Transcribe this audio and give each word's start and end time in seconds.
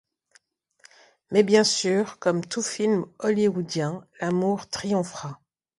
Mais 1.29 1.43
bien 1.43 1.63
sûr, 1.63 2.17
comme 2.17 2.43
tout 2.43 2.63
film 2.63 3.05
hollywoodien, 3.19 4.03
l'amour 4.19 4.67
triomphera… 4.67 5.39